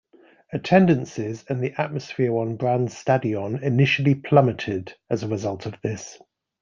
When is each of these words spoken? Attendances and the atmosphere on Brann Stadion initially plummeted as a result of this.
Attendances 0.51 1.45
and 1.47 1.61
the 1.63 1.79
atmosphere 1.79 2.33
on 2.35 2.55
Brann 2.55 2.87
Stadion 2.87 3.61
initially 3.61 4.15
plummeted 4.15 4.95
as 5.11 5.21
a 5.21 5.27
result 5.27 5.67
of 5.67 5.79
this. 5.83 6.17